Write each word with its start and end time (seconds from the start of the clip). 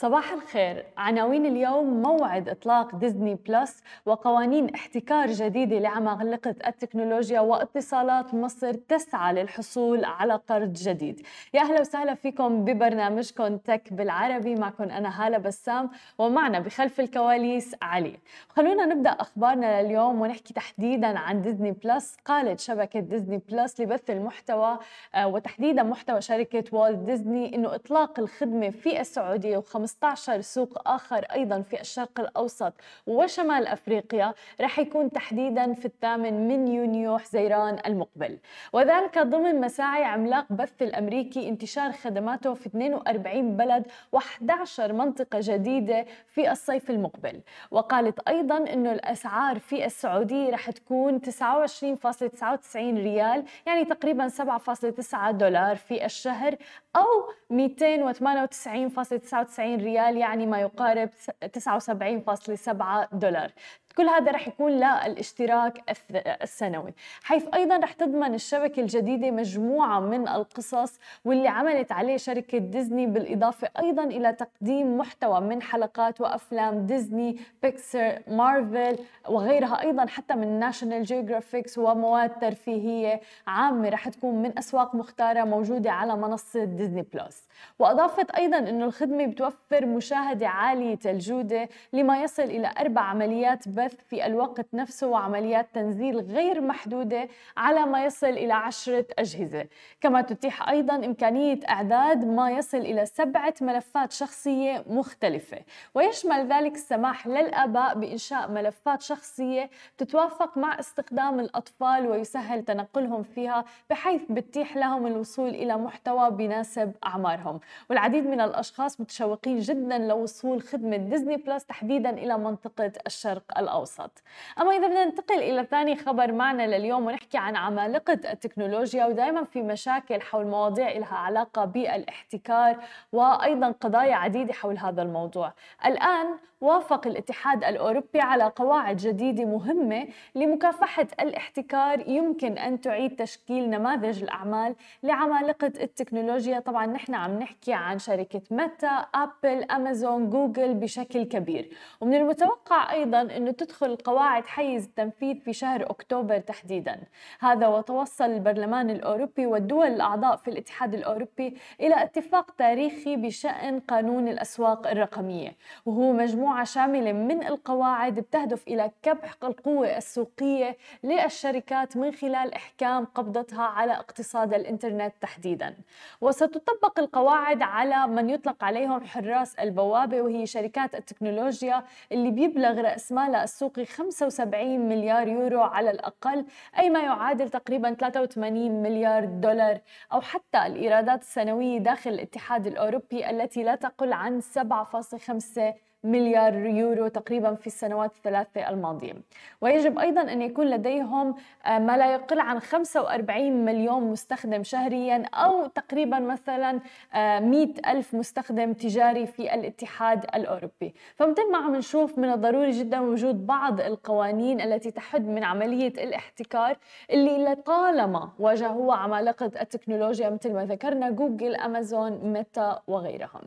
صباح 0.00 0.32
الخير. 0.32 0.84
عناوين 0.96 1.46
اليوم 1.46 2.02
موعد 2.02 2.48
إطلاق 2.48 2.96
Disney 2.96 3.34
Plus 3.34 3.82
وقوانين 4.06 4.74
احتكار 4.74 5.30
جديدة 5.30 5.78
لعمالقة 5.78 6.54
التكنولوجيا 6.66 7.40
واتصالات 7.40 8.34
مصر 8.34 8.72
تسعى 8.72 9.32
للحصول 9.32 10.04
على 10.04 10.40
قرض 10.48 10.72
جديد. 10.72 11.26
يا 11.54 11.60
أهلا 11.60 11.80
وسهلا 11.80 12.14
فيكم 12.14 12.64
ببرنامجكم 12.64 13.56
Tech 13.56 13.92
بالعربي. 13.92 14.54
معكم 14.54 14.84
أنا 14.84 15.26
هالة 15.26 15.38
بسام 15.38 15.90
ومعنا 16.18 16.58
بخلف 16.58 17.00
الكواليس 17.00 17.74
علي. 17.82 18.18
خلونا 18.48 18.86
نبدأ 18.86 19.10
أخبارنا 19.10 19.82
لليوم 19.82 20.20
ونحكي 20.20 20.54
تحديدا 20.54 21.18
عن 21.18 21.42
Disney 21.42 21.72
Plus. 21.72 22.16
قالت 22.24 22.60
شبكة 22.60 23.00
Disney 23.00 23.42
Plus 23.48 23.80
لبث 23.80 24.10
المحتوى 24.10 24.78
آه، 25.14 25.26
وتحديدا 25.26 25.82
محتوى 25.82 26.20
شركة 26.20 26.64
والت 26.72 26.98
ديزني 26.98 27.54
أنه 27.54 27.74
إطلاق 27.74 28.20
الخدمة 28.20 28.70
في 28.70 29.00
السعودية 29.00 29.56
وخمس 29.56 29.87
15 29.88 30.40
سوق 30.40 30.88
آخر 30.88 31.26
أيضا 31.32 31.62
في 31.62 31.80
الشرق 31.80 32.20
الأوسط 32.20 32.72
وشمال 33.06 33.66
أفريقيا 33.66 34.34
رح 34.60 34.78
يكون 34.78 35.12
تحديدا 35.12 35.74
في 35.74 35.84
الثامن 35.84 36.48
من 36.48 36.68
يونيو 36.68 37.18
حزيران 37.18 37.78
المقبل. 37.86 38.38
وذلك 38.72 39.18
ضمن 39.18 39.60
مساعي 39.60 40.04
عملاق 40.04 40.46
بث 40.50 40.82
الأمريكي 40.82 41.48
انتشار 41.48 41.92
خدماته 41.92 42.54
في 42.54 42.66
42 42.66 43.56
بلد 43.56 43.86
و11 44.16 44.80
منطقة 44.80 45.38
جديدة 45.42 46.06
في 46.26 46.52
الصيف 46.52 46.90
المقبل. 46.90 47.40
وقالت 47.70 48.28
أيضا 48.28 48.56
أنه 48.56 48.92
الأسعار 48.92 49.58
في 49.58 49.86
السعودية 49.86 50.50
رح 50.50 50.70
تكون 50.70 51.20
29.99 51.20 52.76
ريال 52.76 53.44
يعني 53.66 53.84
تقريبا 53.84 54.28
7.9 54.28 55.30
دولار 55.30 55.76
في 55.76 56.04
الشهر 56.04 56.56
أو 56.96 57.04
298.99 57.52 59.58
ريال 59.80 60.16
يعني 60.16 60.46
ما 60.46 60.60
يقارب 60.60 61.10
79.7 61.44 63.08
دولار. 63.12 63.52
كل 63.98 64.08
هذا 64.08 64.32
رح 64.32 64.48
يكون 64.48 64.72
للاشتراك 64.72 65.96
السنوي 66.42 66.94
حيث 67.22 67.46
أيضا 67.54 67.76
رح 67.76 67.92
تضمن 67.92 68.34
الشبكة 68.34 68.80
الجديدة 68.80 69.30
مجموعة 69.30 70.00
من 70.00 70.28
القصص 70.28 70.98
واللي 71.24 71.48
عملت 71.48 71.92
عليه 71.92 72.16
شركة 72.16 72.58
ديزني 72.58 73.06
بالإضافة 73.06 73.68
أيضا 73.78 74.04
إلى 74.04 74.32
تقديم 74.32 74.98
محتوى 74.98 75.40
من 75.40 75.62
حلقات 75.62 76.20
وأفلام 76.20 76.86
Disney 76.86 77.36
Pixar 77.62 78.18
Marvel 78.28 78.98
وغيرها. 79.28 79.80
أيضا 79.80 80.06
حتى 80.06 80.34
من 80.34 80.58
National 80.58 81.02
Geographics 81.02 81.78
ومواد 81.78 82.38
ترفيهية 82.38 83.20
عامة 83.46 83.88
رح 83.88 84.08
تكون 84.08 84.42
من 84.42 84.58
أسواق 84.58 84.94
مختارة 84.94 85.44
موجودة 85.44 85.90
على 85.90 86.16
منصة 86.16 86.64
ديزني 86.64 87.02
بلس. 87.14 87.47
وأضافت 87.78 88.30
أيضا 88.30 88.58
أنه 88.58 88.84
الخدمة 88.84 89.26
بتوفر 89.26 89.86
مشاهدة 89.86 90.48
عالية 90.48 90.98
الجودة 91.06 91.68
لما 91.92 92.22
يصل 92.22 92.42
إلى 92.42 92.70
أربع 92.80 93.00
عمليات 93.00 93.68
بث 93.68 93.94
في 94.08 94.26
الوقت 94.26 94.66
نفسه 94.74 95.06
وعمليات 95.06 95.68
تنزيل 95.74 96.18
غير 96.18 96.60
محدودة 96.60 97.28
على 97.56 97.86
ما 97.86 98.04
يصل 98.04 98.26
إلى 98.26 98.52
عشرة 98.52 99.04
أجهزة. 99.18 99.66
كما 100.00 100.20
تتيح 100.20 100.68
أيضا 100.68 100.94
إمكانية 100.94 101.60
إعداد 101.68 102.24
ما 102.24 102.50
يصل 102.50 102.78
إلى 102.78 103.06
سبعة 103.06 103.54
ملفات 103.60 104.12
شخصية 104.12 104.84
مختلفة. 104.86 105.58
ويشمل 105.94 106.52
ذلك 106.52 106.74
السماح 106.74 107.26
للآباء 107.26 107.94
بإنشاء 107.94 108.50
ملفات 108.50 109.02
شخصية 109.02 109.70
تتوافق 109.98 110.58
مع 110.58 110.78
استخدام 110.80 111.40
الأطفال 111.40 112.06
ويسهل 112.06 112.64
تنقلهم 112.64 113.22
فيها 113.22 113.64
بحيث 113.90 114.22
بتيح 114.30 114.76
لهم 114.76 115.06
الوصول 115.06 115.48
إلى 115.48 115.76
محتوى 115.76 116.30
بيناسب 116.30 116.92
أعمارهم. 117.06 117.47
والعديد 117.90 118.26
من 118.26 118.40
الأشخاص 118.40 119.00
متشوقين 119.00 119.58
جدا 119.58 119.98
لوصول 119.98 120.62
خدمة 120.62 120.96
ديزني 120.96 121.36
بلس 121.36 121.64
تحديدا 121.64 122.10
إلى 122.10 122.38
منطقة 122.38 122.92
الشرق 123.06 123.58
الأوسط. 123.58 124.22
أما 124.60 124.70
إذا 124.70 124.86
بدنا 124.86 125.04
ننتقل 125.04 125.38
إلى 125.38 125.64
ثاني 125.64 125.96
خبر 125.96 126.32
معنا 126.32 126.66
لليوم 126.66 127.06
ونحكي 127.06 127.38
عن 127.38 127.56
عمالقة 127.56 128.20
التكنولوجيا 128.32 129.06
ودائما 129.06 129.44
في 129.44 129.62
مشاكل 129.62 130.20
حول 130.20 130.46
مواضيع 130.46 130.92
لها 130.92 131.16
علاقة 131.16 131.64
بالاحتكار 131.64 132.76
وأيضا 133.12 133.70
قضايا 133.70 134.14
عديدة 134.14 134.52
حول 134.52 134.78
هذا 134.78 135.02
الموضوع. 135.02 135.52
الآن 135.86 136.26
وافق 136.60 137.06
الاتحاد 137.06 137.64
الأوروبي 137.64 138.20
على 138.20 138.52
قواعد 138.56 138.96
جديدة 138.96 139.44
مهمة 139.44 140.08
لمكافحة 140.34 141.06
الاحتكار 141.20 142.08
يمكن 142.08 142.58
أن 142.58 142.80
تعيد 142.80 143.16
تشكيل 143.16 143.70
نماذج 143.70 144.22
الأعمال 144.22 144.74
لعمالقة 145.02 145.66
التكنولوجيا. 145.66 146.60
طبعا 146.60 146.86
نحن 146.86 147.14
عم 147.14 147.37
نحكي 147.38 147.72
عن 147.72 147.98
شركة 147.98 148.42
ميتا 148.50 149.06
أبل 149.14 149.62
أمازون 149.70 150.30
جوجل 150.30 150.74
بشكل 150.74 151.22
كبير. 151.22 151.70
ومن 152.00 152.14
المتوقع 152.14 152.92
أيضا 152.92 153.20
أنه 153.20 153.50
تدخل 153.50 153.86
القواعد 153.86 154.46
حيز 154.46 154.84
التنفيذ 154.84 155.40
في 155.40 155.52
شهر 155.52 155.90
أكتوبر 155.90 156.38
تحديدا. 156.38 157.00
هذا 157.40 157.66
وتوصل 157.66 158.24
البرلمان 158.24 158.90
الأوروبي 158.90 159.46
والدول 159.46 159.86
الأعضاء 159.86 160.36
في 160.36 160.48
الاتحاد 160.48 160.94
الأوروبي 160.94 161.56
إلى 161.80 162.02
اتفاق 162.02 162.50
تاريخي 162.50 163.16
بشأن 163.16 163.80
قانون 163.80 164.28
الأسواق 164.28 164.86
الرقمية. 164.86 165.56
وهو 165.86 166.12
مجموعة 166.12 166.64
شاملة 166.64 167.12
من 167.12 167.46
القواعد 167.46 168.14
بتهدف 168.14 168.68
إلى 168.68 168.90
كبح 169.02 169.34
القوة 169.42 169.96
السوقية 169.96 170.76
للشركات 171.04 171.96
من 171.96 172.12
خلال 172.12 172.54
إحكام 172.54 173.04
قبضتها 173.04 173.62
على 173.62 173.92
اقتصاد 173.92 174.54
الإنترنت 174.54 175.12
تحديدا. 175.20 175.76
وستطبق 176.20 176.98
القواعد 176.98 177.27
على 177.62 178.06
من 178.06 178.30
يطلق 178.30 178.64
عليهم 178.64 179.00
حراس 179.04 179.54
البوابة 179.54 180.20
وهي 180.20 180.46
شركات 180.46 180.94
التكنولوجيا 180.94 181.84
اللي 182.12 182.30
بيبلغ 182.30 182.80
رأس 182.80 183.12
مالها 183.12 183.44
السوقي 183.44 183.84
75 183.84 184.88
مليار 184.88 185.28
يورو 185.28 185.62
على 185.62 185.90
الأقل 185.90 186.46
أي 186.78 186.90
ما 186.90 187.00
يعادل 187.00 187.50
تقريبا 187.50 187.94
83 187.94 188.82
مليار 188.82 189.24
دولار. 189.24 189.80
أو 190.12 190.20
حتى 190.20 190.66
الإيرادات 190.66 191.22
السنوية 191.22 191.78
داخل 191.78 192.10
الاتحاد 192.10 192.66
الأوروبي 192.66 193.30
التي 193.30 193.62
لا 193.62 193.74
تقل 193.74 194.12
عن 194.12 194.40
7.5 194.40 195.87
مليار 196.04 196.54
يورو 196.54 197.08
تقريبا 197.08 197.54
في 197.54 197.66
السنوات 197.66 198.12
الثلاثة 198.16 198.68
الماضية. 198.68 199.14
ويجب 199.60 199.98
أيضا 199.98 200.20
أن 200.20 200.42
يكون 200.42 200.70
لديهم 200.70 201.34
آه، 201.66 201.78
ما 201.78 201.96
لا 201.96 202.12
يقل 202.12 202.40
عن 202.40 202.60
45 202.60 203.64
مليون 203.64 204.02
مستخدم 204.02 204.62
شهريا 204.62 205.24
أو 205.34 205.66
تقريبا 205.66 206.18
مثلا 206.18 206.72
100 206.72 206.80
آه، 207.14 207.92
ألف 207.92 208.14
مستخدم 208.14 208.72
تجاري 208.72 209.26
في 209.26 209.54
الاتحاد 209.54 210.24
الأوروبي. 210.34 210.94
فمثل 211.16 211.52
ما 211.52 211.58
عم 211.58 211.76
نشوف 211.76 212.18
من 212.18 212.32
الضروري 212.32 212.70
جدا 212.70 213.00
وجود 213.00 213.46
بعض 213.46 213.80
القوانين 213.80 214.60
التي 214.60 214.90
تحد 214.90 215.26
من 215.28 215.44
عملية 215.44 215.88
الاحتكار 215.88 216.76
اللي 217.10 217.44
لطالما 217.44 218.30
واجهوها 218.38 218.96
عمالقة 218.96 219.50
التكنولوجيا 219.60 220.30
مثل 220.30 220.52
ما 220.52 220.64
ذكرنا 220.64 221.10
جوجل 221.10 221.54
أمازون 221.54 222.12
ميتا 222.32 222.82
وغيرهم. 222.86 223.42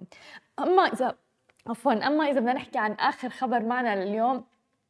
أما 0.59 0.81
إذا 0.81 1.15
عفوا. 1.67 2.07
أما 2.07 2.29
إذا 2.29 2.39
بدنا 2.39 2.53
نحكي 2.53 2.77
عن 2.77 2.91
آخر 2.91 3.29
خبر 3.29 3.63
معنا 3.63 4.05
لليوم 4.05 4.43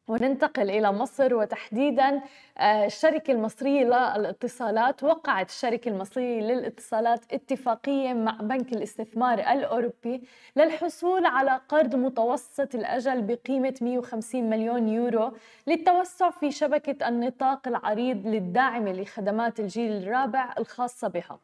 وننتقل 0.08 0.70
إلى 0.70 0.92
مصر 0.92 1.34
وتحديدا 1.34 2.22
آه، 2.58 2.84
الشركة 2.86 3.32
المصرية 3.32 3.82
للاتصالات 3.84 5.02
وقعت. 5.02 5.48
الشركة 5.50 5.88
المصرية 5.88 6.40
للاتصالات 6.40 7.20
اتفاقية 7.32 8.12
مع 8.14 8.32
بنك 8.32 8.72
الاستثمار 8.72 9.38
الأوروبي 9.38 10.22
للحصول 10.56 11.26
على 11.26 11.60
قرض 11.68 11.94
متوسط 11.94 12.74
الأجل 12.74 13.22
بقيمة 13.22 13.74
150 13.80 14.50
مليون 14.50 14.88
يورو 14.88 15.32
للتوسع 15.66 16.30
في 16.30 16.50
شبكة 16.50 17.08
النطاق 17.08 17.68
العريض 17.68 18.26
للداعمة 18.26 18.92
لخدمات 18.92 19.60
الجيل 19.60 19.92
الرابع 19.92 20.54
الخاصة 20.58 21.08
بها. 21.08 21.38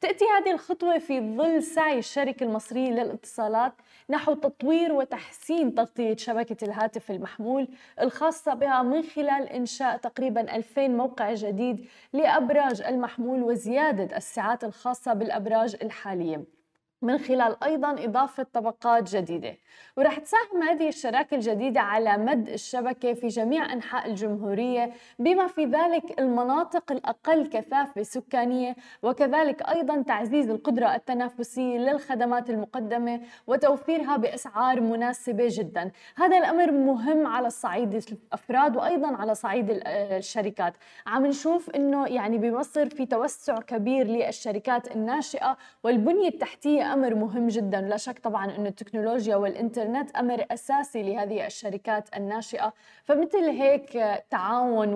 تأتي 0.00 0.24
هذه 0.24 0.52
الخطوة 0.52 0.98
في 0.98 1.20
ظل 1.36 1.62
سعي 1.62 1.98
الشركة 1.98 2.44
المصرية 2.44 2.90
للاتصالات 2.90 3.72
نحو 4.10 4.34
تطوير 4.34 4.92
وتحسين 4.92 5.74
تغطية 5.74 6.16
شبكة 6.16 6.64
الهاتف 6.64 7.10
المحمول 7.10 7.68
الخاصة 8.00 8.54
بها 8.54 8.82
من 8.82 9.02
خلال 9.02 9.48
إنشاء 9.48 9.96
تقريبا 9.96 10.56
2000 10.56 10.88
موقع 10.88 11.34
جديد 11.34 11.86
لأبراج 12.12 12.82
المحمول 12.82 13.42
وزيادة 13.42 14.16
السعات 14.16 14.64
الخاصة 14.64 15.12
بالأبراج 15.12 15.76
الحالية. 15.82 16.57
من 17.02 17.18
خلال 17.18 17.64
أيضا 17.64 18.04
إضافة 18.04 18.46
طبقات 18.52 19.16
جديدة. 19.16 19.58
ورح 19.96 20.18
تساهم 20.18 20.62
هذه 20.62 20.88
الشراكة 20.88 21.34
الجديدة 21.34 21.80
على 21.80 22.16
مد 22.16 22.48
الشبكة 22.48 23.14
في 23.14 23.26
جميع 23.26 23.72
أنحاء 23.72 24.06
الجمهورية 24.06 24.92
بما 25.18 25.46
في 25.46 25.64
ذلك 25.64 26.20
المناطق 26.20 26.92
الأقل 26.92 27.46
كثافة 27.46 28.02
سكانية 28.02 28.76
وكذلك 29.02 29.62
أيضا 29.62 30.02
تعزيز 30.02 30.50
القدرة 30.50 30.94
التنافسية 30.94 31.78
للخدمات 31.78 32.50
المقدمة 32.50 33.20
وتوفيرها 33.46 34.16
بأسعار 34.16 34.80
مناسبة 34.80 35.48
جدا. 35.50 35.90
هذا 36.16 36.38
الأمر 36.38 36.70
مهم 36.70 37.26
على 37.26 37.50
صعيد 37.50 37.94
الأفراد 37.94 38.76
وأيضا 38.76 39.16
على 39.16 39.34
صعيد 39.34 39.82
الشركات. 39.86 40.74
عم 41.06 41.26
نشوف 41.26 41.70
أنه 41.70 42.06
يعني 42.06 42.38
بمصر 42.38 42.88
في 42.88 43.06
توسع 43.06 43.58
كبير 43.58 44.06
للشركات 44.06 44.96
الناشئة 44.96 45.56
والبنية 45.84 46.28
التحتية 46.28 46.87
أمر 46.92 47.14
مهم 47.14 47.48
جدا. 47.48 47.80
لا 47.80 47.96
شك 47.96 48.18
طبعا 48.18 48.56
انه 48.56 48.68
التكنولوجيا 48.68 49.36
والإنترنت 49.36 50.16
أمر 50.16 50.46
أساسي 50.50 51.02
لهذه 51.02 51.46
الشركات 51.46 52.16
الناشئة. 52.16 52.72
فمثل 53.04 53.44
هيك 53.44 53.92
تعاون 54.30 54.94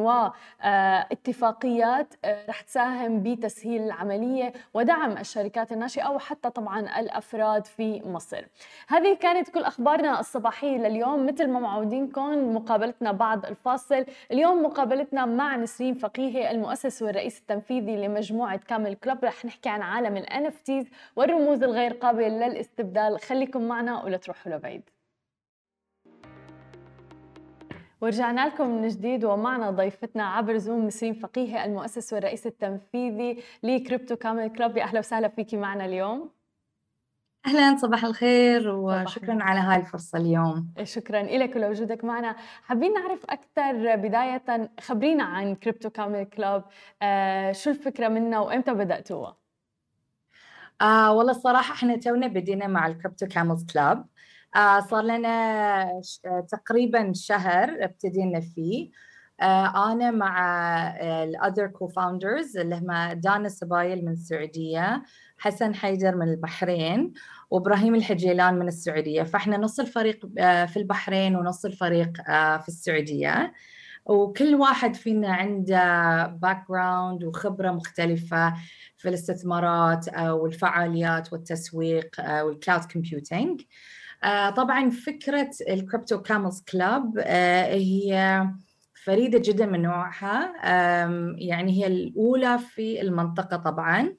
واتفاقيات 0.63 2.15
آه، 2.25 2.47
رح 2.49 2.61
تساهم 2.61 3.23
بتسهيل 3.23 3.83
العملية 3.83 4.53
ودعم 4.75 5.19
الشركات 5.19 5.73
الناشئة 5.73 6.09
وحتى 6.09 6.51
طبعا 6.51 7.01
الأفراد 7.01 7.67
في 7.67 8.03
مصر. 8.05 8.45
هذه 8.89 9.15
كانت 9.15 9.49
كل 9.49 9.63
أخبارنا 9.63 10.21
الصباحية 10.21 10.79
لليوم. 10.79 11.27
مثل 11.27 11.49
ما 11.49 11.61
معودينكم 11.61 12.55
مقابلتنا 12.55 13.13
بعد 13.13 13.47
الفاصل. 13.47 14.05
اليوم 14.31 14.63
مقابلتنا 14.63 15.27
مع 15.27 15.57
نسرين 15.57 15.95
فقيهي 15.95 16.51
المؤسس 16.51 17.03
والرئيس 17.03 17.39
التنفيذي 17.39 17.97
لمجموعة 17.97 18.57
كامل 18.57 18.95
كلوب. 18.95 19.25
رح 19.25 19.45
نحكي 19.45 19.69
عن 19.69 19.83
عالم 19.83 20.17
الان 20.17 20.47
والرموز 21.17 21.63
الغير 21.63 21.82
قابله 21.91 22.29
للاستبدال 22.29 23.21
خليكم 23.21 23.69
معنا 23.69 24.05
ولا 24.05 24.17
تروحوا 24.17 24.53
لبعيد. 24.53 24.83
ورجعنا 28.01 28.47
لكم 28.47 28.69
من 28.69 28.89
جديد 28.89 29.25
ومعنا 29.25 29.71
ضيفتنا 29.71 30.25
عبر 30.27 30.57
Zoom 30.57 30.87
نسرين 30.87 31.15
فقيهي 31.15 31.65
المؤسس 31.65 32.13
والرئيس 32.13 32.47
التنفيذي 32.47 33.43
ل 33.63 33.70
Crypto 33.70 34.17
Camel 34.17 34.49
Club 34.49 34.77
يا 34.77 34.83
أهلا 34.83 34.99
وسهلا 34.99 35.29
فيكي 35.29 35.57
معنا 35.57 35.85
اليوم. 35.85 36.31
أهلا 37.47 37.77
صباح 37.77 38.05
الخير 38.05 38.69
وشكرا 38.69 39.39
على 39.41 39.61
هاي 39.61 39.77
الفرصة 39.77 40.19
اليوم. 40.19 40.75
شكرا 40.83 41.23
لك 41.23 41.57
ولوجودك 41.57 42.05
معنا. 42.05 42.37
حابين 42.63 42.93
نعرف 42.95 43.25
أكثر 43.31 43.97
بداية 43.97 44.71
خبرينا 44.81 45.25
عن 45.25 45.55
Crypto 45.55 45.91
Camel 45.91 46.25
Club 46.25 46.63
آه 47.03 47.53
شو 47.53 47.71
الفكرة 47.71 48.09
منها 48.09 48.39
وإمتى 48.39 48.75
بداتوها 48.75 49.42
آه 50.83 51.13
والله 51.13 51.33
الصراحة 51.33 51.75
إحنا 51.75 51.97
تونا 51.97 52.27
بدينا 52.27 52.67
مع 52.67 52.87
ال 52.87 52.92
Crypto 52.92 53.27
Camels 53.27 53.65
Club 53.73 54.05
آه 54.57 54.81
صار 54.81 55.03
لنا 55.05 56.01
تقريبا 56.53 57.13
شهر 57.15 57.85
ابتدينا 57.85 58.41
فيه. 58.41 58.91
آه 59.41 59.93
أنا 59.93 60.11
مع 60.11 60.41
ال 61.25 61.67
other 61.67 61.89
co-founders 61.89 62.57
اللي 62.57 62.75
هم 62.75 63.13
دانا 63.21 63.49
سبايل 63.49 64.05
من 64.05 64.13
السعودية 64.13 65.03
حسن 65.39 65.75
حيدر 65.75 66.17
من 66.17 66.29
البحرين 66.29 67.13
وإبراهيم 67.51 67.95
الحجيلان 67.95 68.59
من 68.59 68.69
السعودية. 68.69 69.23
فإحنا 69.23 69.57
نص 69.57 69.81
الفريق 69.81 70.29
آه، 70.39 70.65
في 70.67 70.77
البحرين 70.77 71.37
ونص 71.37 71.65
الفريق 71.65 72.13
آه، 72.29 72.59
في 72.59 72.69
السعودية. 72.69 73.53
وكل 74.07 74.55
واحد 74.55 74.95
فينا 74.95 75.33
عنده 75.35 76.27
background 76.27 77.25
وخبرة 77.25 77.71
مختلفة 77.71 78.55
في 78.99 79.09
الاستثمارات 79.09 80.19
والفعاليات 80.19 81.33
والتسويق 81.33 82.17
وال 82.21 82.39
cloud 82.39 82.85
computing 82.93 83.63
طبعا 84.57 84.91
فكرة 84.91 85.51
ال 85.69 85.76
Crypto 85.76 86.23
Camels 86.23 86.61
Club 86.73 87.19
هي 87.19 88.47
فريدة 89.05 89.39
جدا 89.39 89.67
من 89.67 89.83
نوعها 89.83 90.53
يعني 91.39 91.73
هي 91.73 91.87
الأولى 91.87 92.59
في 92.59 93.01
المنطقة 93.03 93.57
طبعا. 93.57 94.17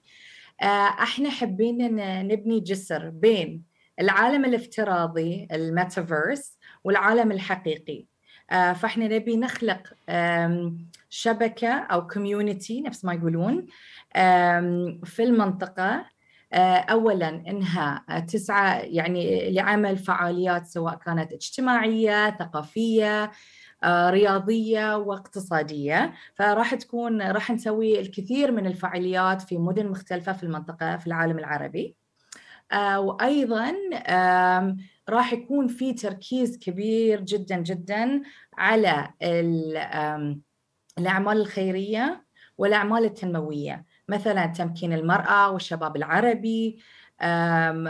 آه، 0.62 0.66
إحنا 1.04 1.30
حبينا 1.30 2.24
نبني 2.24 2.60
جسر 2.60 3.10
بين 3.10 3.64
العالم 4.00 4.46
الافتراضي 4.46 5.48
الميتافيرس 5.52 6.58
والعالم 6.84 7.32
الحقيقي. 7.32 8.00
آه، 8.00 8.13
فاحنا 8.50 9.08
نبي 9.08 9.38
نخلق 9.38 9.94
شبكة 11.10 11.74
أو 11.74 12.08
community 12.08 12.82
نفس 12.82 13.06
ما 13.06 13.14
يقولون 13.14 13.66
في 15.04 15.20
المنطقة. 15.20 16.14
آه، 16.54 16.78
اولا 16.78 17.30
إنها 17.30 18.06
تسعى 18.28 18.82
يعني 18.96 19.52
لعمل 19.52 19.98
فعاليات 19.98 20.66
سواء 20.68 20.96
كانت 20.96 21.34
اجتماعية 21.34 22.38
ثقافية 22.38 23.32
آه، 23.84 24.10
رياضية 24.10 24.98
واقتصادية. 24.98 26.14
فراح 26.36 26.76
تكون 26.76 27.22
راح 27.22 27.52
نسوي 27.52 28.00
الكثير 28.00 28.52
من 28.52 28.68
الفعاليات 28.68 29.42
في 29.42 29.58
مدن 29.58 29.88
مختلفة 29.88 30.34
في 30.34 30.44
المنطقة 30.44 30.98
في 30.98 31.08
العالم 31.08 31.40
العربي. 31.40 31.96
آه، 32.72 33.00
وأيضا 33.00 33.74
راح 35.10 35.34
يكون 35.34 35.68
في 35.68 35.94
تركيز 35.94 36.58
كبير 36.58 37.22
جدا 37.22 37.58
جدا 37.58 38.22
على 38.58 39.14
الأعمال 40.98 41.38
الخيرية 41.38 42.26
والأعمال 42.58 43.06
التنموية. 43.06 43.86
مثلا 44.10 44.46
تمكين 44.46 44.94
المرأة 44.94 45.52
والشباب 45.52 45.96
العربي 45.96 46.80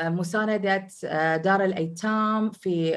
مساندة 0.09 0.87
آه، 1.05 1.37
دار 1.37 1.63
الأيتام 1.63 2.51
في 2.51 2.95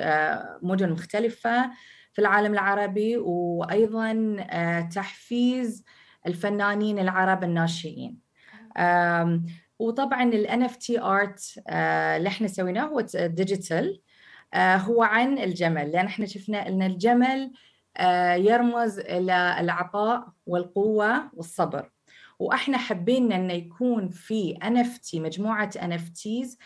مدن 0.62 0.90
مختلفة 0.90 1.70
في 2.12 2.18
العالم 2.18 2.52
العربي 2.52 3.16
وأيضا 3.16 4.36
آه، 4.50 4.80
تحفيز 4.80 5.84
الفنانين 6.26 6.98
العرب 6.98 7.44
الناشئين. 7.44 8.18
وطبعا 9.78 10.22
ال 10.22 10.46
NFT 10.48 11.00
art 11.00 11.62
آه، 11.68 12.16
اللي 12.16 12.28
إحنا 12.28 12.48
سويناه 12.48 12.84
هو 12.84 13.00
ديجيتال 13.14 13.86
آه، 13.88 14.05
هو 14.54 15.02
عن 15.02 15.38
الجمل 15.38 15.92
لأن 15.92 16.06
إحنا 16.06 16.26
شفنا 16.26 16.68
إن 16.68 16.82
الجمل 16.82 17.52
يرمز 18.36 18.98
إلى 18.98 19.56
العطاء 19.60 20.28
والقوة 20.46 21.30
والصبر. 21.34 21.90
وإحنا 22.38 22.78
حبينا 22.78 23.36
إنه 23.36 23.52
يكون 23.52 24.08
في 24.08 24.54
NFT 24.64 25.14
مجموعة 25.14 25.70
NFTs 25.76 26.56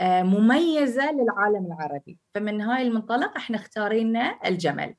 آه، 0.00 0.22
مميزة 0.22 1.12
للعالم 1.12 1.66
العربي. 1.66 2.18
فمن 2.34 2.60
هاي 2.60 2.82
المنطلق 2.82 3.36
إحنا 3.36 3.56
اختارينا 3.56 4.38
الجمل. 4.46 4.94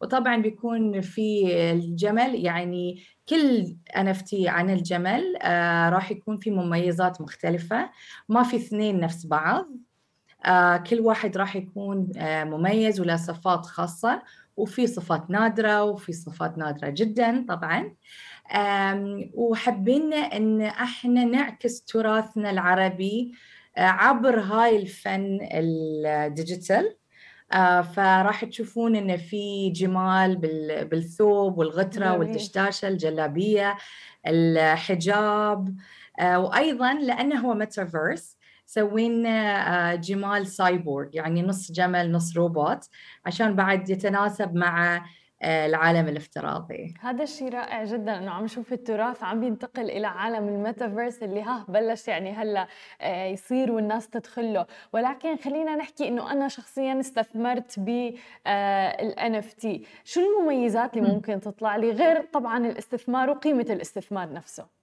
وطبعا 0.00 0.36
بيكون 0.36 1.00
في 1.00 1.46
الجمل 1.72 2.34
يعني 2.34 3.02
كل 3.28 3.76
NFT 3.96 4.34
عن 4.46 4.70
الجمل 4.70 5.36
آه 5.42 5.88
راح 5.88 6.10
يكون 6.10 6.36
في 6.36 6.50
مميزات 6.50 7.20
مختلفة. 7.20 7.90
ما 8.28 8.42
في 8.42 8.56
اثنين 8.56 9.00
نفس 9.00 9.26
بعض. 9.26 9.66
آه 9.66 9.89
كل 10.90 11.00
واحد 11.00 11.36
راح 11.36 11.56
يكون 11.56 12.12
آه 12.16 12.44
مميز 12.44 13.00
وله 13.00 13.16
صفات 13.16 13.66
خاصة 13.66 14.22
وفي 14.56 14.86
صفات 14.86 15.30
نادرة 15.30 15.82
وفي 15.82 16.12
صفات 16.12 16.58
نادرة 16.58 16.88
جدا 16.88 17.44
طبعا. 17.48 17.94
وحبينا 19.34 20.16
إن 20.16 20.62
إحنا 20.62 21.24
نعكس 21.24 21.84
تراثنا 21.84 22.50
العربي 22.50 23.34
عبر 23.76 24.40
هاي 24.40 24.76
الفن 24.76 25.38
الديجيتال. 25.52 26.96
آه، 27.52 27.80
فراح 27.80 28.44
تشوفون 28.44 28.96
انه 28.96 29.16
في 29.16 29.70
جمال 29.70 30.36
بالثوب 30.90 31.58
والغترة 31.58 32.18
والدشداشة 32.18 32.88
الجلابية 32.88 33.76
الحجاب. 34.26 35.76
آه، 36.20 36.38
وأيضا 36.38 36.94
لأنه 36.94 37.40
هو 37.40 37.54
ميتافيرس 37.54 38.36
سوينا 38.70 39.38
آه، 39.92 39.94
جمال 39.94 40.46
سايبورغ 40.46 41.08
يعني 41.12 41.42
نص 41.42 41.72
جمل 41.72 42.12
نص 42.12 42.36
روبوت 42.36 42.88
عشان 43.26 43.56
بعد 43.56 43.90
يتناسب 43.90 44.54
مع 44.54 45.04
العالم 45.44 46.08
الافتراضي. 46.08 46.94
هذا 47.00 47.22
الشيء 47.22 47.48
رائع 47.48 47.84
جدا 47.84 48.18
إنه 48.18 48.30
عم 48.30 48.44
نشوف 48.44 48.72
التراث 48.72 49.22
عم 49.22 49.40
بينتقل 49.40 49.90
إلى 49.90 50.06
عالم 50.06 50.48
الميتافيرس 50.48 51.22
اللي 51.22 51.42
ها 51.42 51.66
بلش 51.68 52.08
يعني 52.08 52.32
هلأ 52.32 52.66
آه، 53.00 53.26
يصير 53.26 53.72
والناس 53.72 54.08
تدخل 54.08 54.54
له 54.54 54.66
ولكن 54.92 55.36
خلينا 55.36 55.76
نحكي 55.76 56.08
إنه 56.08 56.32
أنا 56.32 56.48
شخصيا 56.48 57.00
استثمرت 57.00 57.78
بال 57.78 59.34
NFT 59.34 59.86
شو 60.04 60.20
المميزات 60.20 60.96
اللي 60.96 61.08
ممكن 61.08 61.40
تطلع 61.40 61.76
لي؟ 61.76 61.90
غير 61.90 62.22
طبعا 62.32 62.66
الاستثمار 62.66 63.30
وقيمة 63.30 63.66
الاستثمار 63.70 64.32
نفسه. 64.32 64.79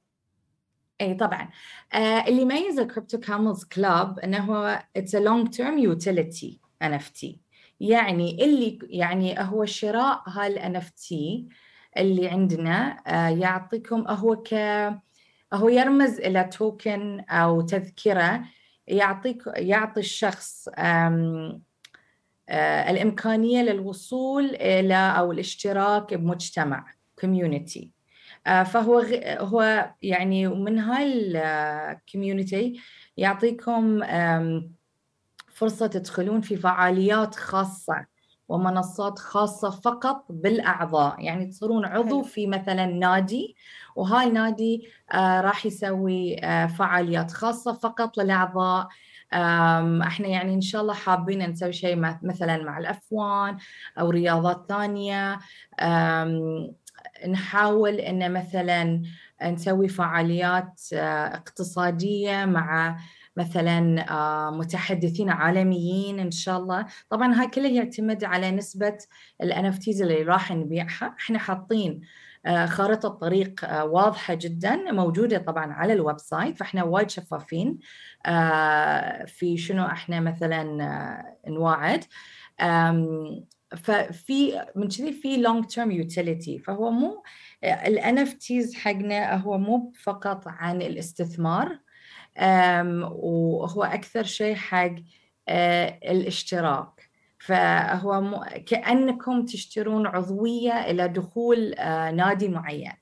اي 1.01 1.13
طبعا. 1.13 1.49
آه 1.93 2.27
اللي 2.27 2.41
يميز 2.41 2.79
ال 2.79 2.85
Crypto 2.85 3.19
Camels 3.19 3.63
Club 3.63 4.19
انه 4.19 4.37
هو 4.37 4.83
it's 4.95 5.15
long 5.15 5.49
term 5.49 5.77
utility 5.77 6.59
NFT 6.81 7.39
يعني 7.79 8.45
اللي 8.45 8.79
يعني 8.83 9.35
هو 9.39 9.65
شراء 9.65 10.23
هال 10.29 10.75
NFT 10.75 11.13
اللي 11.97 12.27
عندنا 12.29 13.03
آه، 13.07 13.29
يعطيكم 13.29 14.07
هو 14.07 14.35
ك 14.35 14.53
هو 15.53 15.69
يرمز 15.69 16.19
إلى 16.19 16.43
token 16.43 17.19
أو 17.19 17.61
تذكرة 17.61 18.43
يعطيك 18.87 19.43
يعطي 19.55 19.99
الشخص 19.99 20.67
آه، 20.77 21.61
الإمكانية 22.91 23.61
للوصول 23.61 24.45
إلى 24.55 24.95
أو 24.95 25.31
الاشتراك 25.31 26.13
بمجتمع 26.13 26.93
community 27.19 27.96
فهو 28.47 29.05
هو 29.39 29.89
يعني 30.01 30.47
من 30.47 30.79
هاي 30.79 31.31
ال 31.91 32.00
community 32.00 32.79
يعطيكم 33.17 34.01
فرصة 35.47 35.87
تدخلون 35.87 36.41
في 36.41 36.55
فعاليات 36.55 37.35
خاصة 37.35 38.05
ومنصات 38.49 39.19
خاصة 39.19 39.69
فقط 39.69 40.25
بالأعضاء. 40.29 41.21
يعني 41.23 41.45
تصيرون 41.45 41.85
عضو 41.85 42.21
في 42.23 42.47
مثلا 42.47 42.85
نادي 42.85 43.55
وهاي 43.95 44.27
النادي 44.27 44.87
آه 45.13 45.41
راح 45.41 45.65
يسوي 45.65 46.39
آه 46.43 46.67
فعاليات 46.67 47.31
خاصة 47.31 47.73
فقط 47.73 48.17
للأعضاء. 48.17 48.87
إحنا 50.03 50.27
يعني 50.27 50.53
إن 50.53 50.61
شاء 50.61 50.81
الله 50.81 50.93
حابين 50.93 51.49
نسوي 51.49 51.73
شيء 51.73 51.95
مثلا 52.23 52.63
مع 52.63 52.77
الأفوان 52.77 53.57
أو 53.99 54.09
رياضات 54.09 54.65
ثانية. 54.69 55.39
نحاول 57.25 57.95
إن 57.95 58.33
مثلا 58.33 59.01
نسوي 59.43 59.87
فعاليات 59.87 60.81
آه، 60.93 61.35
اقتصادية 61.35 62.45
مع 62.45 62.97
مثلا 63.37 64.05
آه، 64.11 64.51
متحدثين 64.51 65.29
عالميين 65.29 66.19
إن 66.19 66.31
شاء 66.31 66.57
الله. 66.57 66.85
طبعا 67.09 67.33
هاي 67.41 67.47
كلها 67.47 67.69
يعتمد 67.69 68.23
على 68.23 68.51
نسبة 68.51 68.97
الان 69.43 69.65
اللي 70.01 70.23
راح 70.23 70.51
نبيعها. 70.51 71.15
إحنا 71.19 71.39
حاطين 71.39 72.01
آه، 72.45 72.65
خارطة 72.65 73.09
طريق 73.09 73.61
واضحة 73.83 74.33
جدا 74.33 74.75
موجودة 74.91 75.37
طبعا 75.37 75.73
على 75.73 75.93
ال 75.93 76.19
website 76.19 76.57
فإحنا 76.57 76.83
وايد 76.83 77.09
شفافين 77.09 77.79
في 79.27 79.57
شنو 79.57 79.85
إحنا 79.85 80.19
مثلا 80.19 80.63
نواعد. 81.47 82.03
ففي 83.75 84.65
من 84.75 84.87
كذي 84.87 85.11
في 85.11 85.37
long 85.37 85.65
term 85.65 85.91
utility 85.91 86.59
فهو 86.59 86.91
مو 86.91 87.23
ال 87.63 88.17
NFTs 88.17 88.75
حقنا 88.75 89.35
هو 89.35 89.57
مو 89.57 89.91
فقط 90.03 90.43
عن 90.47 90.81
الاستثمار 90.81 91.79
وهو 93.11 93.83
أكثر 93.83 94.23
شيء 94.23 94.55
حق 94.55 94.95
آه، 95.49 95.99
الاشتراك 96.03 97.09
فهو. 97.39 98.45
كأنكم 98.65 99.45
تشترون 99.45 100.07
عضوية 100.07 100.91
إلى 100.91 101.07
دخول 101.07 101.73
آه، 101.73 102.11
نادي 102.11 102.47
معين 102.47 102.93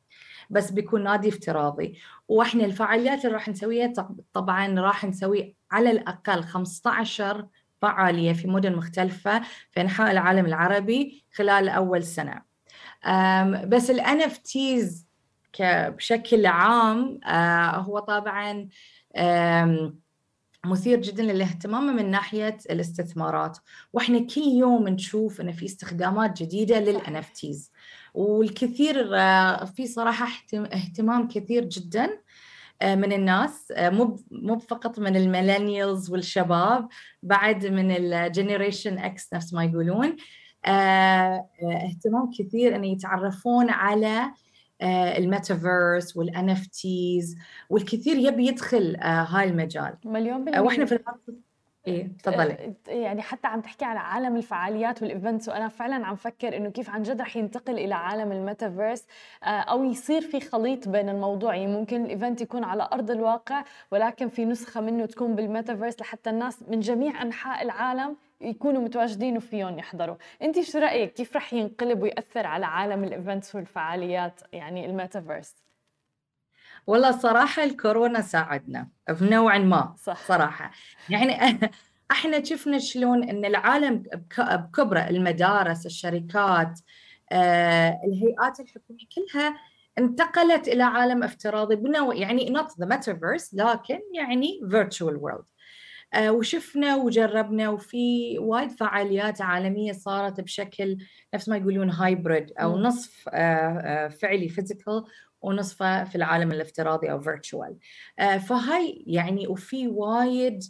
بس 0.50 0.72
بيكون 0.72 1.04
نادي 1.04 1.30
افتراضي 1.30 2.00
وإحنا 2.28 2.66
الفعاليات 2.66 3.26
اللي 3.26 3.36
راح 3.36 3.50
نسويها 3.50 3.94
طبعا 4.34 4.80
راح 4.80 5.06
نسوي 5.06 5.56
على 5.72 5.92
الأقل 5.92 6.44
15 6.44 7.48
فعاليه 7.86 8.34
في 8.34 8.48
مدن 8.48 8.76
مختلفة 8.76 9.42
في 9.72 9.82
أنحاء 9.82 10.12
العالم 10.12 10.46
العربي 10.46 11.26
خلال 11.34 11.70
أول 11.70 12.04
سنة. 12.04 12.42
بس 13.68 13.90
ال 13.90 14.02
NFTs 14.02 15.06
بشكل 15.90 16.46
عام 16.46 17.20
آه، 17.26 17.78
هو 17.78 18.00
طبعا 18.00 18.68
مثير 20.66 21.02
جدا 21.02 21.24
للاهتمام 21.24 21.96
من 21.96 22.12
ناحية 22.12 22.58
الاستثمارات. 22.70 23.58
وإحنا 23.94 24.20
كل 24.20 24.42
يوم 24.42 24.88
نشوف 24.88 25.42
ان 25.42 25.52
في 25.52 25.66
استخدامات 25.66 26.44
جديدة 26.44 26.80
تيز 27.36 27.72
والكثير 28.14 29.18
آه، 29.18 29.66
في 29.66 29.88
صراحة 29.88 30.28
اهتمام 30.54 31.28
كثير 31.28 31.66
جدا 31.66 32.10
من 32.84 33.14
الناس 33.14 33.72
آه، 33.72 33.90
مو 33.90 34.20
مو 34.32 34.60
فقط 34.60 35.00
من 35.00 35.16
ال 35.16 35.24
millennials 35.24 36.12
والشباب 36.12 36.88
بعد 37.24 37.66
من 37.66 37.92
ال 37.92 38.01
generation 38.01 38.98
X 38.98 39.34
نفس 39.34 39.54
ما 39.54 39.64
يقولون. 39.64 40.16
اهتمام 40.66 42.32
كثير 42.40 42.76
إن 42.76 42.84
يتعرفون 42.84 43.70
على 43.70 44.32
آه، 44.82 45.18
ال 45.18 46.18
metaverse 46.18 46.50
وال 46.50 46.68
NFTs 46.68 47.38
والكثير 47.70 48.18
يبي 48.18 48.48
يدخل 48.48 48.96
آه، 48.96 49.24
هاي 49.24 49.50
المجال. 49.50 49.98
مليون 50.06 50.46
بالمية 50.46 50.60
وإحنا 50.60 50.86
في 50.86 51.00
إيه 51.88 52.08
تفضلي 52.24 52.74
يعني 52.88 53.22
حتى 53.22 53.48
عم 53.48 53.62
تحكي 53.62 53.86
على 53.86 54.00
عالم 54.00 54.36
الفعاليات 54.36 55.02
وال 55.02 55.14
events 55.14 55.50
وأنا 55.50 55.68
فعلا 55.68 56.08
عم 56.08 56.16
فكر 56.16 56.58
إنه 56.58 56.70
كيف 56.70 56.90
عن 56.90 57.04
جد 57.04 57.22
رح 57.22 57.38
ينتقل 57.38 57.74
إلى 57.74 57.96
عالم 57.96 58.32
الميتافيرس 58.32 59.08
آه، 59.44 59.48
أو 59.48 59.84
يصير 59.84 60.22
في 60.22 60.40
خليط 60.40 60.90
بين 60.90 61.10
الموضوع. 61.10 61.56
يعني 61.56 61.74
ممكن 61.74 62.06
ال 62.06 62.12
event 62.12 62.42
يكون 62.42 62.64
على 62.64 62.90
أرض 62.94 63.12
الواقع 63.12 63.64
ولكن 63.92 64.30
في 64.30 64.46
نسخة 64.46 64.82
منه 64.82 65.06
تكون 65.06 65.36
بالميتافيرس 65.36 66.02
لحتى 66.02 66.30
الناس 66.30 66.64
من 66.68 66.80
جميع 66.80 67.22
أنحاء 67.22 67.64
العالم 67.64 68.16
يكونوا 68.42 68.82
متواجدين 68.82 69.38
وفيهم 69.38 69.80
يحضروا. 69.80 70.16
انت 70.42 70.60
شو 70.62 70.80
رأيك؟ 70.80 71.14
كيف 71.14 71.36
رح 71.36 71.54
ينقلب 71.54 72.02
ويأثر 72.02 72.48
على 72.48 72.66
عالم 72.66 73.04
ال 73.04 73.11
events 73.11 73.56
والفعاليات 73.56 74.42
يعني 74.54 74.86
الميتافيرس؟ 74.86 75.56
والله 76.88 77.12
صراحة 77.12 77.64
الكورونا 77.64 78.22
ساعدنا 78.22 78.90
بنوع 79.10 79.58
ما 79.58 79.96
صح. 79.98 80.28
صراحة. 80.28 80.72
يعني 81.10 81.60
إحنا 82.12 82.44
شفنا 82.44 82.80
شلون 82.80 83.30
إن 83.30 83.46
العالم 83.46 84.04
بكبره 84.38 85.00
المدارس 85.00 85.86
الشركات 85.86 86.80
آه، 87.32 88.00
الهيئات 88.08 88.60
الحكومية 88.60 89.06
كلها 89.16 89.58
انتقلت 89.98 90.68
إلى 90.68 90.84
عالم 90.84 91.24
افتراضي 91.24 91.76
بنوع 91.76 92.16
يعني 92.16 92.54
not 92.58 92.84
the 92.84 92.88
metaverse 92.88 93.50
لكن 93.54 94.00
يعني 94.14 94.60
virtual 94.72 95.18
world. 95.22 95.56
آه، 96.14 96.32
وشفنا 96.32 96.96
وجربنا 96.96 97.70
وفي 97.70 98.38
وايد 98.40 98.72
فعاليات 98.72 99.42
عالمية 99.42 99.92
صارت 99.92 100.42
بشكل 100.42 100.98
نفس 101.34 101.50
ما 101.50 101.58
يقولون 101.58 101.90
hybrid 101.90 102.52
أو 102.58 102.78
نصف 102.78 103.30
آه، 103.30 103.34
آه، 103.34 104.08
فعلي 104.08 104.50
physical 104.50 105.04
ونصفه 105.46 106.04
في 106.04 106.16
العالم 106.16 106.52
الافتراضي 106.52 107.12
أو 107.12 107.20
virtual 107.20 107.78
فهاي 108.48 109.04
يعني 109.08 109.48
وفي 109.48 109.88
وايد 109.88 110.64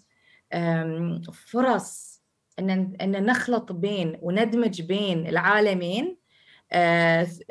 فرص 1.33 2.21
إن 2.59 2.69
إن 3.01 3.25
نخلط 3.25 3.71
بين 3.71 4.17
وندمج 4.21 4.81
بين 4.81 5.27
العالمين 5.27 6.17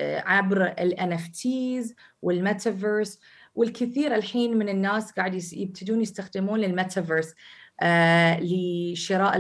عبر 0.01 0.65
ال 0.67 1.13
NFTs 1.13 1.29
وال 1.29 1.95
metaverse. 2.23 3.21
والكثير 3.55 4.15
الحين 4.15 4.57
من 4.59 4.69
الناس 4.69 5.13
قاعد 5.13 5.53
يبتدون 5.53 6.01
يستخدمون 6.01 6.65
الميتافيرس 6.65 7.35
آه، 7.81 8.41
لشراء 8.41 9.39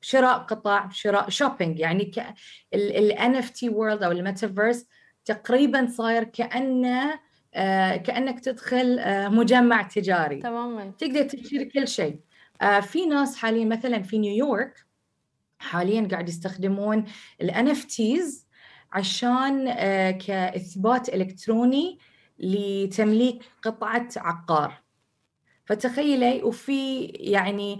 شراء 0.00 0.38
قطع 0.38 0.88
شراء 0.88 1.30
shopping 1.30 1.80
يعني 1.80 2.12
ال 2.74 3.36
NFT 3.36 3.68
world 3.68 4.02
أو 4.02 4.12
الميتافيرس 4.12 4.86
تقريبا 5.28 5.86
صاير 5.86 6.24
كأنه 6.24 7.20
آه، 7.54 7.96
كأنك 7.96 8.40
تدخل 8.40 8.98
آه، 8.98 9.28
مجمع 9.28 9.82
تجاري. 9.82 10.36
تماما. 10.40 10.92
تقدر 10.98 11.22
تشتري 11.22 11.64
كل 11.64 11.88
شيء. 11.88 12.20
في 12.82 13.06
ناس 13.06 13.36
حاليا 13.36 13.64
مثلا 13.64 14.02
في 14.02 14.18
نيويورك 14.18 14.86
حاليا 15.58 16.08
قاعد 16.10 16.28
يستخدمون 16.28 17.04
الإن 17.40 17.68
إف 17.68 17.84
تيز 17.84 18.46
عشان 18.92 19.72
كإثبات 20.12 21.08
إلكتروني 21.08 21.98
لتمليك 22.38 23.42
قطعة 23.62 24.08
عقار. 24.16 24.82
فتخيلي 25.64 26.42
وفي 26.42 27.04
يعني 27.04 27.78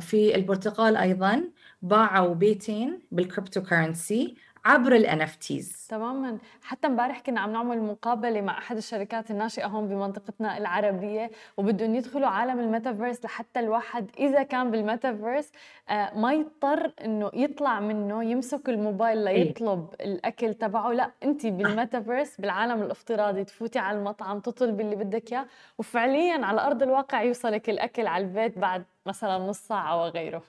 في 0.00 0.34
البرتقال 0.34 0.96
أيضا 0.96 1.44
باعوا 1.82 2.34
بيتين 2.34 3.00
بال 3.12 3.62
cryptocurrency 3.62 4.34
عبر 4.68 4.96
ال 4.96 5.06
NFTs 5.06 5.88
تماما. 5.88 6.38
حتى 6.62 6.86
امبارح 6.86 7.20
كنا 7.20 7.40
عم 7.40 7.52
نعمل 7.52 7.82
مقابلة 7.82 8.40
مع 8.40 8.58
أحد 8.58 8.76
الشركات 8.76 9.30
الناشئة 9.30 9.66
هون 9.66 9.88
بمنطقتنا 9.88 10.58
العربية 10.58 11.30
وبدهم 11.56 11.94
يدخلوا 11.94 12.28
عالم 12.28 12.60
الميتافيرس 12.60 13.24
لحتى 13.24 13.60
الواحد 13.60 14.10
إذا 14.18 14.42
كان 14.42 14.70
بالميتافيرس 14.70 15.52
آه، 15.88 16.18
ما 16.18 16.32
يضطر 16.32 16.92
إنه 17.04 17.30
يطلع 17.34 17.80
منه 17.80 18.24
يمسك 18.24 18.68
الموبايل 18.68 19.28
إيه. 19.28 19.44
ليطلب 19.44 19.94
الأكل 20.00 20.54
تبعه. 20.54 20.92
لا 20.92 21.10
انت 21.24 21.46
بالميتافيرس 21.46 22.40
بالعالم 22.40 22.82
الافتراضي 22.82 23.44
تفوتي 23.44 23.78
على 23.78 23.98
المطعم 23.98 24.40
تطلبي 24.40 24.82
اللي 24.82 24.96
بدك 24.96 25.32
إياه 25.32 25.46
وفعليا 25.78 26.46
على 26.46 26.60
أرض 26.60 26.82
الواقع 26.82 27.22
يوصلك 27.22 27.70
الأكل 27.70 28.06
على 28.06 28.24
البيت 28.24 28.58
بعد 28.58 28.84
مثلا 29.06 29.38
نص 29.38 29.58
ساعة 29.58 30.02
وغيره 30.02 30.42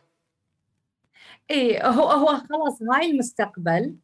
إيه 1.50 1.88
هو 1.88 2.10
هو 2.10 2.28
خلاص 2.28 2.82
هاي 2.82 3.12
المستقبل 3.12 3.96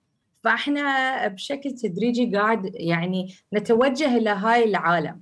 فاحنا 0.46 1.28
بشكل 1.28 1.72
تدريجي 1.72 2.36
قاعد 2.36 2.72
يعني 2.74 3.36
نتوجه 3.54 4.18
إلى 4.18 4.30
هاي 4.30 4.64
العالم. 4.64 5.22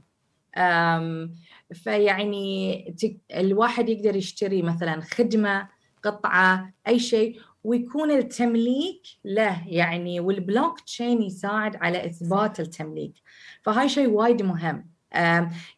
فيعني 1.73 2.95
الواحد 3.35 3.89
يقدر 3.89 4.15
يشتري 4.15 4.61
مثلا 4.61 5.01
خدمة 5.01 5.67
قطعة 6.03 6.73
أي 6.87 6.99
شيء 6.99 7.39
ويكون 7.63 8.11
التمليك 8.11 9.01
له 9.25 9.67
يعني 9.67 10.19
والبلوك 10.19 10.79
تشين 10.79 11.21
يساعد 11.21 11.75
على 11.75 12.05
إثبات 12.05 12.59
التمليك. 12.59 13.13
فهاي 13.61 13.89
شيء 13.89 14.09
وايد 14.09 14.41
مهم. 14.41 14.89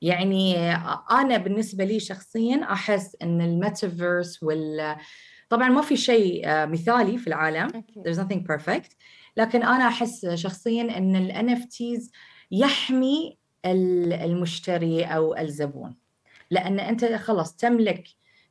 يعني 0.01 0.59
أنا 1.11 1.37
بالنسبة 1.37 1.83
لي 1.83 1.99
شخصيا 1.99 2.63
أحس 2.63 3.17
إن 3.21 3.41
الميتافيرس 3.41 4.43
وال 4.43 4.95
طبعا 5.49 5.69
ما 5.69 5.81
في 5.81 5.97
شيء 5.97 6.47
آه، 6.47 6.65
مثالي 6.65 7.17
في 7.17 7.27
العالم. 7.27 7.83
there's 7.99 8.17
nothing 8.17 8.43
perfect. 8.53 8.95
لكن 9.37 9.63
أنا 9.63 9.87
أحس 9.87 10.25
شخصيا 10.25 10.97
إن 10.97 11.15
ال 11.15 11.31
NFTs 11.49 12.09
يحمي 12.51 13.37
المشتري 13.65 15.03
أو 15.03 15.35
الزبون. 15.37 15.95
لأن 16.51 16.79
أنت 16.79 17.05
خلاص 17.05 17.55
تملك 17.55 18.07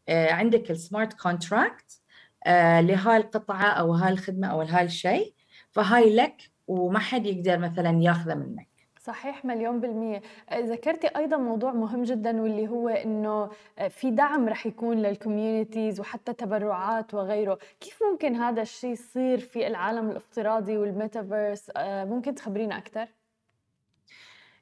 آه، 0.09 0.33
عندك 0.33 0.71
ال 0.71 0.78
smart 0.78 1.13
contract 1.13 2.01
آه، 2.47 2.81
لهاي 2.81 3.17
القطعة 3.17 3.67
أو 3.67 3.93
هاي 3.95 4.13
الخدمة 4.13 4.49
أو 4.49 4.63
هاي 4.63 4.85
الشيء 4.85 5.35
فهاي 5.71 6.17
لك 6.17 6.51
وما 6.67 6.99
حد 6.99 7.27
يقدر 7.27 7.59
مثلا 7.59 8.03
ياخذه 8.03 8.35
منك. 8.35 8.69
صحيح 9.07 9.45
مليون 9.45 9.81
بالمية. 9.81 10.23
ذكرتي 10.55 11.07
أيضا 11.07 11.37
موضوع 11.37 11.73
مهم 11.73 12.03
جدا 12.03 12.43
واللي 12.43 12.69
هو 12.69 12.89
أنه 12.89 13.51
في 13.89 14.11
دعم 14.11 14.49
رح 14.49 14.67
يكون 14.67 14.97
لل 14.97 15.13
communities 15.13 16.01
وحتى 16.01 16.33
تبرعات 16.33 17.15
وغيره. 17.15 17.59
كيف 17.81 17.99
ممكن 18.13 18.35
هذا 18.35 18.63
الشيء 18.63 18.91
يصير 18.91 19.39
في 19.39 19.67
العالم 19.67 20.11
الافتراضي 20.11 20.77
والميتافيرس؟ 20.77 21.71
ممكن 21.79 22.35
تخبرينا 22.35 22.79
أكثر؟ 22.79 23.07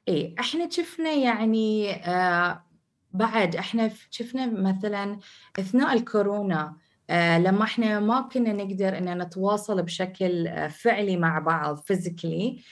إيه 0.07 0.35
إحنا 0.39 0.69
شفنا 0.69 1.11
يعني 1.11 1.91
آه 1.93 2.63
بعد 3.11 3.55
إحنا 3.55 3.91
شفنا 4.09 4.45
مثلا 4.45 5.19
أثناء 5.59 5.93
الكورونا 5.93 6.75
آه 7.09 7.39
لما 7.39 7.63
إحنا 7.63 7.99
ما 7.99 8.21
كنا 8.21 8.53
نقدر 8.53 8.97
ان 8.97 9.17
نتواصل 9.21 9.81
بشكل 9.81 10.47
آه 10.47 10.67
فعلي 10.67 11.17
مع 11.17 11.39
بعض 11.39 11.77
physically 11.77 12.63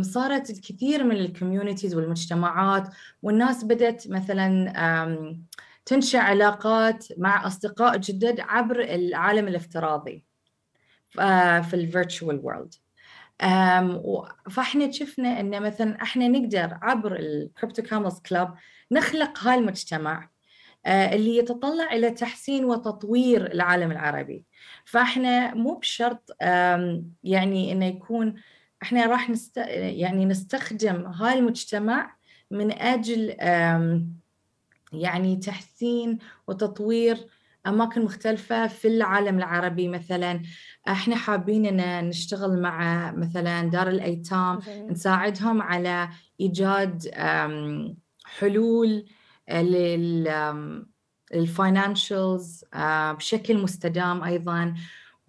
صارت 0.00 0.50
الكثير 0.50 1.04
من 1.04 1.16
ال 1.16 1.23
communities 1.23 1.94
والمجتمعات 1.94 2.88
والناس 3.22 3.64
بدأت 3.64 4.08
مثلا 4.08 4.72
تنشأ 5.84 6.18
علاقات 6.18 7.06
مع 7.18 7.46
أصدقاء 7.46 7.96
جدد 7.96 8.40
عبر 8.40 8.80
العالم 8.80 9.48
الافتراضي 9.48 10.24
في 11.62 11.74
ال 11.74 11.82
virtual 11.82 12.40
world 12.44 12.74
فاحنا 14.50 14.90
شفنا 14.90 15.40
إن 15.40 15.62
مثلا 15.62 16.02
إحنا 16.02 16.28
نقدر 16.28 16.78
عبر 16.82 17.16
ال 17.16 17.25
Crypto 17.25 17.82
Camels 17.82 18.20
Club 18.20 18.54
نخلق 18.92 19.38
هاي 19.38 19.58
المجتمع 19.58 20.30
آه، 20.86 21.14
اللي 21.14 21.36
يتطلع 21.36 21.92
إلى 21.92 22.10
تحسين 22.10 22.64
وتطوير 22.64 23.52
العالم 23.52 23.92
العربي. 23.92 24.44
فإحنا 24.84 25.54
مو 25.54 25.74
بشرط 25.74 26.36
يعني 27.24 27.72
إنه 27.72 27.86
يكون 27.86 28.34
إحنا 28.82 29.06
راح 29.06 29.30
نست... 29.30 29.56
يعني 29.56 30.24
نستخدم 30.24 31.06
هاي 31.06 31.38
المجتمع 31.38 32.16
من 32.50 32.72
أجل 32.72 33.36
يعني 34.92 35.36
تحسين 35.36 36.18
وتطوير 36.48 37.26
أماكن 37.66 38.04
مختلفة 38.04 38.66
في 38.66 38.88
العالم 38.88 39.38
العربي 39.38 39.88
مثلا. 39.88 40.42
إحنا 40.88 41.16
حابين 41.16 41.80
إن 41.80 42.08
نشتغل 42.08 42.60
مع 42.60 43.10
مثلا 43.12 43.62
دار 43.70 43.88
الأيتام 43.88 44.58
نساعدهم 44.68 45.62
على 45.62 46.08
إيجاد 46.40 47.10
حلول 48.24 49.04
للفاينانشالز 51.32 52.64
آه، 52.74 53.12
بشكل 53.12 53.58
مستدام 53.58 54.24
أيضا. 54.24 54.74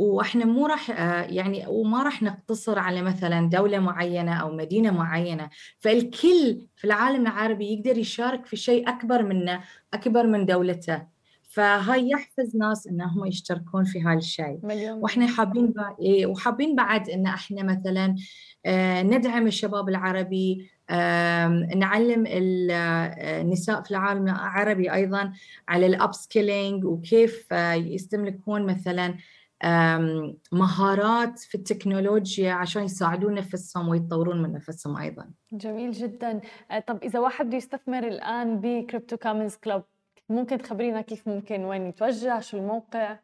وإحنا 0.01 0.45
مو 0.45 0.67
راح 0.67 0.91
آه، 0.91 1.21
يعني 1.21 1.65
وما 1.67 2.03
راح 2.03 2.23
نقتصر 2.23 2.79
على 2.79 3.01
مثلا 3.01 3.49
دولة 3.49 3.79
معينة 3.79 4.33
أو 4.33 4.55
مدينة 4.55 4.91
معينة. 4.91 5.49
فالكل 5.79 6.61
في 6.75 6.85
العالم 6.85 7.21
العربي 7.21 7.73
يقدر 7.73 7.97
يشارك 7.97 8.45
في 8.45 8.55
شيء 8.57 8.89
أكبر 8.89 9.23
منه 9.23 9.59
أكبر 9.93 10.27
من 10.27 10.45
دولته. 10.45 11.11
فهاي 11.49 12.09
يحفز 12.09 12.55
ناس 12.55 12.87
انهم 12.87 13.25
يشتركون 13.25 13.83
في 13.83 14.01
هذا 14.01 14.17
الشيء. 14.17 14.59
وإحنا 15.01 15.27
حابين 15.27 15.73
إيه، 16.01 16.25
وحابين 16.25 16.75
بعد 16.75 17.09
إن 17.09 17.27
إحنا 17.27 17.63
مثلا 17.63 18.15
آه، 18.65 19.01
ندعم 19.01 19.47
الشباب 19.47 19.89
العربي 19.89 20.71
نعلم 21.75 22.23
النساء 22.27 23.81
في 23.81 23.91
العالم 23.91 24.27
العربي 24.27 24.93
أيضا 24.93 25.33
على 25.67 25.85
ال 25.85 25.92
app 25.92 26.11
وكيف 26.85 27.51
يستملكون 27.75 28.65
مثلا 28.65 29.15
مهارات 30.51 31.39
في 31.39 31.55
التكنولوجيا 31.55 32.53
عشان 32.53 32.83
يساعدون 32.83 33.33
نفسهم 33.33 33.89
ويتطورون 33.89 34.41
من 34.41 34.53
نفسهم 34.53 34.97
أيضا. 34.97 35.29
جميل 35.51 35.91
جدا، 35.91 36.41
أه، 36.71 36.79
طب 36.79 37.03
إذا 37.03 37.19
واحد 37.19 37.45
بده 37.45 37.57
يستثمر 37.57 38.07
الآن 38.07 38.61
ب 38.61 38.69
Crypto 38.69 39.17
Camels 39.17 39.55
Club 39.55 39.83
ممكن 40.29 40.57
تخبرينا 40.57 41.01
كيف 41.01 41.27
ممكن 41.27 41.63
وين 41.63 41.87
يتوجه 41.87 42.39
شو 42.39 42.57
الموقع؟ 42.57 43.19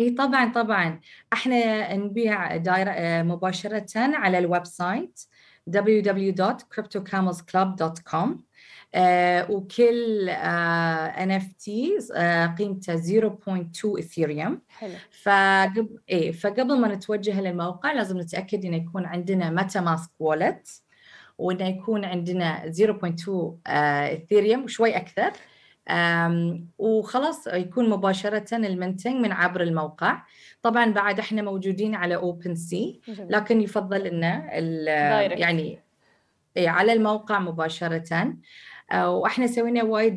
إي 0.00 0.10
طبعا 0.10 0.52
طبعا 0.52 1.00
إحنا 1.32 1.96
نبيع 1.96 2.56
أه، 2.56 3.22
مباشرة 3.22 3.86
على 3.96 4.38
ال 4.38 4.64
website 4.64 5.20
www.cryptocamelsclub.com 5.70 8.14
آه 8.14 8.26
وكل 9.50 10.28
آه 10.28 11.26
NFT 11.26 11.70
آه 12.14 12.46
قيمته 12.46 12.96
0.2 12.96 13.98
Ethereum 13.98 14.60
فقبل 15.22 15.98
إيه 16.08 16.32
فقبل 16.32 16.80
ما 16.80 16.94
نتوجه 16.94 17.40
للموقع 17.40 17.92
لازم 17.92 18.18
نتأكد 18.18 18.64
إنه 18.64 18.76
يكون 18.76 19.04
عندنا 19.04 19.50
MetaMask 19.50 20.10
wallet 20.18 20.68
وإنه 21.38 21.68
يكون 21.68 22.04
عندنا 22.04 22.72
0.2 22.72 23.30
Ethereum 23.66 24.64
وشوي 24.64 24.96
أكثر. 24.96 25.32
وخلاص 26.78 27.46
يكون 27.46 27.90
مباشرة 27.90 28.56
ال 28.56 28.63
minting 28.63 29.14
من 29.14 29.32
عبر 29.32 29.60
الموقع. 29.62 30.22
طبعا 30.62 30.92
بعد 30.92 31.18
إحنا 31.18 31.42
موجودين 31.42 31.94
على 31.94 32.16
OpenSea 32.16 33.00
لكن 33.08 33.60
يفضل 33.60 34.06
إنه 34.06 34.46
يعني 35.40 35.78
إيه، 36.56 36.68
على 36.68 36.92
الموقع 36.92 37.38
مباشرة. 37.38 38.12
آه، 38.14 38.34
وإحنا 38.94 39.46
سوينا 39.46 39.82
وايد 39.82 40.16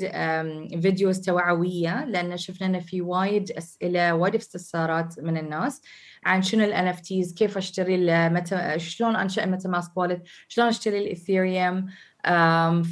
videos 0.81 1.21
توعوية 1.21 2.05
لأن 2.05 2.37
شفنا 2.37 2.67
إنه 2.67 2.79
في 2.79 3.01
وايد 3.01 3.51
أسئلة 3.51 4.13
وايد 4.15 4.35
استفسارات 4.35 5.19
من 5.19 5.37
الناس 5.37 5.81
عن 6.25 6.41
شنو 6.41 6.63
ال 6.63 6.87
NFTs 6.87 7.33
كيف 7.33 7.57
أشتري 7.57 7.95
المتا 7.95 8.77
شلون 8.77 9.15
أنشأ 9.15 9.45
MetaMask 9.45 9.97
wallet 9.97 10.21
شلون 10.47 10.67
أشتري 10.67 10.99
ال 10.99 11.09
Ethereum 11.09 11.85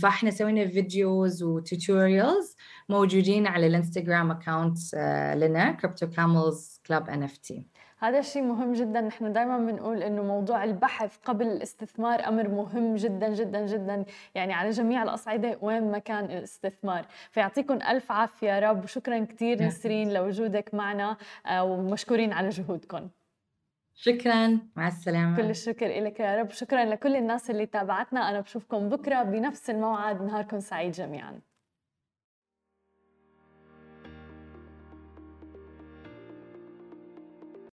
فإحنا 0.01 0.31
سوينا 0.31 0.67
videos 0.67 1.43
و 1.43 1.55
tutorials 1.55 2.55
موجودين 2.89 3.47
على 3.47 3.67
ال 3.67 3.74
Instagram 3.74 4.31
account 4.31 4.77
آه، 4.95 5.35
لنا 5.35 5.71
Crypto 5.71 6.09
Camels 6.09 6.81
Club 6.88 7.09
NFT 7.09 7.67
هذا 8.03 8.19
الشيء 8.19 8.43
مهم 8.43 8.73
جدا. 8.73 9.01
نحن 9.01 9.33
دائما 9.33 9.57
بنقول 9.57 10.03
إنه 10.03 10.23
موضوع 10.23 10.63
البحث 10.63 11.17
قبل 11.25 11.47
الاستثمار 11.47 12.27
أمر 12.27 12.47
مهم 12.47 12.95
جدا 12.95 13.29
جدا 13.29 13.65
جدا. 13.65 14.05
يعني 14.35 14.53
على 14.53 14.69
جميع 14.69 15.03
الأصعدة 15.03 15.57
وين 15.61 15.91
ما 15.91 15.97
كان 15.97 16.25
الاستثمار. 16.25 17.05
فيعطيكم 17.31 17.73
ألف 17.73 18.11
عافية 18.11 18.47
يا 18.47 18.59
رب. 18.59 18.83
وشكرا 18.83 19.19
كثير 19.19 19.63
نسرين 19.63 20.13
لوجودك 20.13 20.73
معنا 20.73 21.17
آه، 21.45 21.63
ومشكورين 21.63 22.33
على 22.33 22.49
جهودكم. 22.49 23.09
شكرا. 23.95 24.59
مع 24.75 24.87
السلامة. 24.87 25.37
كل 25.37 25.49
الشكر 25.49 25.87
لك 25.87 26.19
يا 26.19 26.35
رب. 26.35 26.49
شكرا 26.49 26.85
لكل 26.85 27.15
الناس 27.15 27.49
اللي 27.49 27.65
تابعتنا. 27.65 28.29
أنا 28.29 28.41
بشوفكم 28.41 28.89
بكرة 28.89 29.23
بنفس 29.23 29.69
الموعد. 29.69 30.21
نهاركم 30.21 30.59
سعيد 30.59 30.91
جميعاً. 30.91 31.41